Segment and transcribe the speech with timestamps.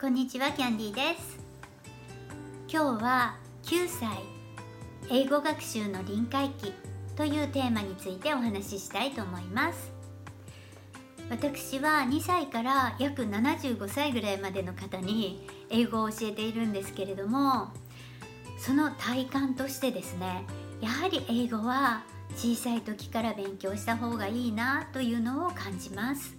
[0.00, 1.40] こんにちはキャンディーです。
[2.72, 4.08] 今日は9歳
[5.10, 6.72] 英語学習の臨界期
[7.16, 9.90] というテーマについてお話ししたいと思います。
[11.28, 17.72] 私は2歳から約75歳ぐらいまでの方に英語を教えているんですけれども
[18.56, 20.44] その体感としてですね
[20.80, 22.04] やはり英語は
[22.36, 26.36] 小さい時から勉強した方がいいなというのを感じます。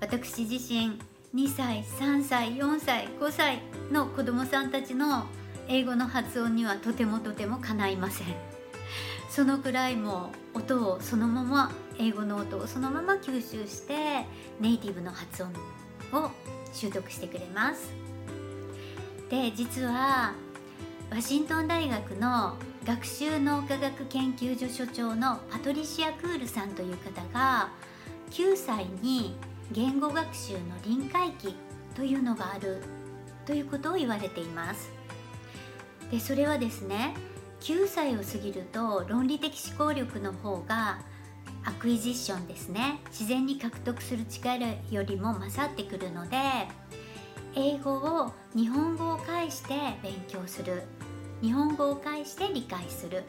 [0.00, 0.98] 私自身
[1.34, 5.24] 2歳3歳4歳5歳の子どもさんたちの
[5.66, 8.26] 英語の発音にはとてもとてもかないません。
[9.30, 14.26] そのくらいも音をそのまま英語の音をそのまま吸収して
[14.60, 15.50] ネイティブの発音
[16.12, 16.30] を
[16.74, 17.94] 習得してくれます。
[19.30, 20.34] で実は
[21.10, 27.70] ワシントン大学の学習脳科学研究所所長のパトリシア・クールさんという方が
[28.32, 29.34] 9歳に
[29.70, 31.54] 言語学習の臨界期
[31.94, 32.82] というのがある
[33.46, 34.90] ということを言われています。
[36.10, 37.14] でそれはですね
[37.60, 41.00] 9歳を過ぎると論理的思考力の方が
[41.64, 43.00] アクイジッションですね。
[43.10, 46.38] 自然に獲得する力よりも勝ってくるので
[47.54, 50.82] 英語を日本語を介して勉強する。
[51.40, 53.24] 日本語を介して理解する。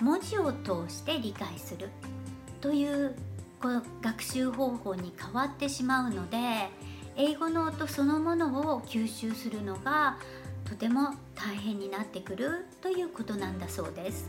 [0.00, 1.88] 文字を通して理解する。
[2.60, 3.14] という
[4.02, 6.38] 学習方法に変わってしまうので
[7.16, 10.18] 英語の音そのものを吸収するのが
[10.64, 14.28] とても大変になってくるということなんだそうです。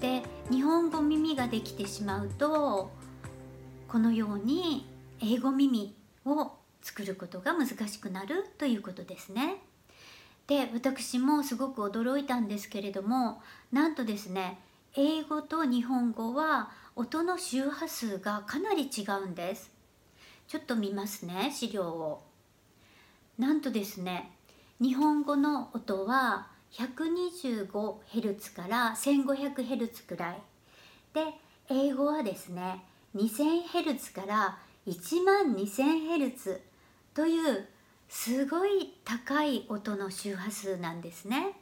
[0.00, 2.90] で日本語耳ができてしまうと
[3.88, 4.86] このように
[5.20, 9.56] 英語耳を作ることが難しくなるということですね。
[10.46, 14.58] で私もすごく驚いたんですけれどもなんとですね
[15.00, 19.70] 英語と日本語は音の周波数がかなり違うんです。
[20.48, 22.24] ちょっと見ますね資料を。
[23.38, 24.32] なんとですね
[24.80, 30.42] 日本語の音は 125Hz から 1500Hz くらい。
[31.14, 31.26] で
[31.70, 32.82] 英語はですね
[33.14, 34.58] 2000Hz から
[34.88, 36.58] 12000Hz
[37.14, 37.68] という
[38.08, 41.52] すごい高い音の周波数なんですね。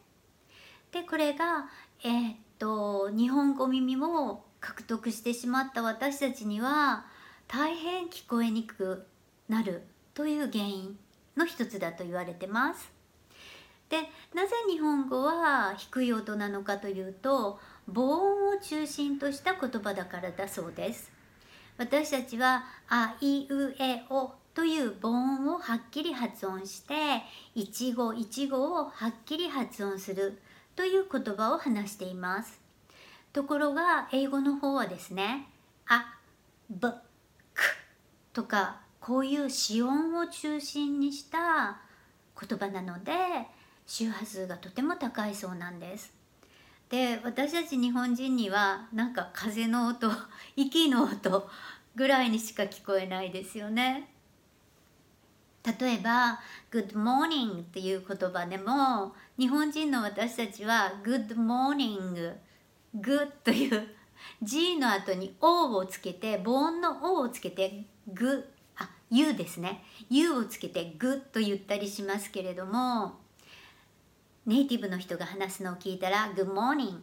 [0.91, 1.69] でこれが、
[2.03, 7.07] えー、っと日本語耳を獲得してしまった私たちには
[7.49, 9.07] 大変聞こえにくく
[9.49, 9.83] なる
[10.15, 10.99] という原因
[11.37, 12.91] の一つだと言われてます。
[13.89, 13.99] で
[14.35, 21.13] なぜ日本語は低い音なのかというと母音を中心とした言葉だからだそうです。
[21.79, 27.23] 私たちは「あいうえお」という母音をはっきり発音して
[27.55, 30.41] 一語一語をはっきり発音する
[30.77, 32.61] という言葉を話しています。
[33.33, 35.49] ところが英語の方はですね
[35.89, 36.19] 「あ」
[36.71, 36.93] 「ぶ」
[37.55, 37.77] 「く」
[38.33, 41.79] とかこういう子音を中心にした
[42.41, 43.13] 言葉なので
[43.87, 46.13] 周波数がとても高いそうなんです。
[46.89, 50.11] で私たち日本人にはなんか風の音
[50.55, 51.49] 息の音
[51.95, 54.16] ぐらいにしか聞こえないですよね。
[55.67, 56.39] 例えば
[56.71, 62.37] 「Good morning」っていう言葉でも日本人の私たちは「Good morning」
[62.97, 63.89] 「Good」という
[64.43, 73.19] G の後に「O」をつけて母音の「O」をつけて「グ」あ「U」ですね「U」をつけて「グ」と言ったりしますけれども
[74.47, 77.01] ネイティブの人が話すのを聞いたら「Good morning」っ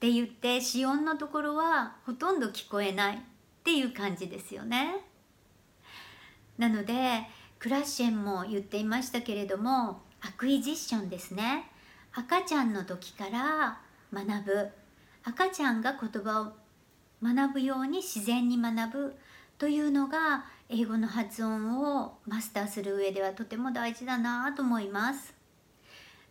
[0.00, 3.20] て言って子音のところはほとんど聞こえないっ
[3.62, 4.96] ていう感じですよね。
[6.58, 7.26] なので
[7.64, 11.70] クラッシェンも言っていましたけれどもアクイジッションですね。
[12.12, 13.78] 赤ちゃんの時から
[14.12, 14.68] 学ぶ。
[15.22, 16.52] 赤ちゃんが言葉を
[17.22, 19.14] 学ぶように自然に学ぶ
[19.56, 25.32] というのが英語の発音をマスターする上ではとても大事だなと思います。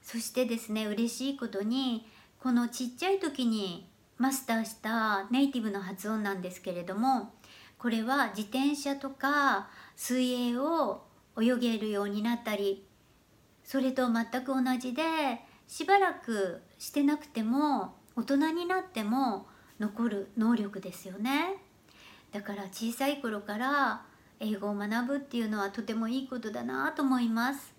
[0.03, 2.05] そしてですね嬉しいことに
[2.39, 3.89] このちっちゃい時に
[4.19, 7.33] マスターしたネイティブの発音なんですけれども
[7.79, 12.85] これは自転車とか水泳を泳げるようになったり
[13.63, 15.03] それと全く同じで
[15.67, 19.47] しばらくしてなくても大人になっても
[19.79, 21.55] 残る能力ですよね。
[22.31, 24.03] だから小さい頃から
[24.39, 27.73] 英語を学ぶっていうのはとてもいいことだなと思います。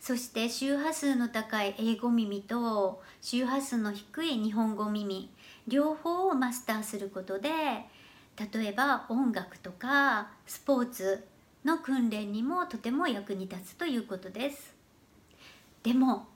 [0.00, 5.30] そして周波数の高い英語耳と周波数の低い日本語耳
[5.66, 11.26] 両方をマスターすることで例えば音楽とかスポーツ
[11.66, 14.74] の訓練にもとても役に立つということです。
[15.82, 16.26] でも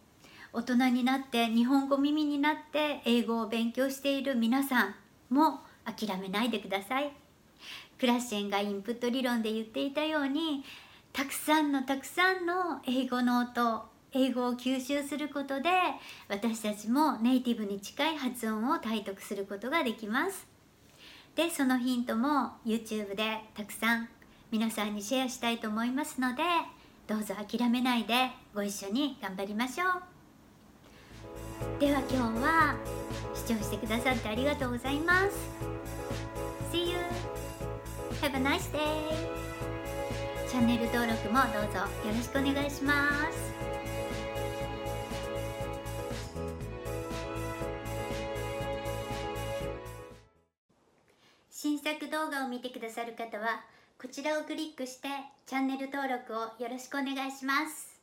[0.52, 4.94] 大人になって日本語耳になって英語を勉強している皆さん
[5.30, 7.12] も諦めないでください。
[7.98, 10.64] クラッシェンがインプット理論で言っていたように
[11.12, 15.70] たくさんのたくさんの英語の音英語を吸収することで
[16.28, 20.48] 私たちもネイティブに近い発音を体得することができます。
[21.36, 24.08] でそのヒントも YouTube でたくさん
[24.50, 26.42] 皆さんにシェアしたいと思いますので
[27.06, 32.74] どうぞ諦めないでご一緒に頑張りましょうでは今日は
[33.32, 35.36] 視聴してくださってありがとうございます
[36.72, 36.96] See you!
[38.20, 39.40] Have a nice day!
[40.48, 43.50] チャンネル登録もどうぞよろしくお願いします
[51.50, 53.60] 新作動画を見てくださる方は
[54.00, 55.08] こちらをクリックして
[55.44, 57.99] チャンネル登録をよろしくお願いします。